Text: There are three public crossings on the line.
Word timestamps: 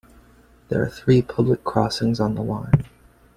There 0.69 0.81
are 0.81 0.89
three 0.89 1.21
public 1.21 1.63
crossings 1.63 2.19
on 2.19 2.33
the 2.33 2.41
line. 2.41 2.85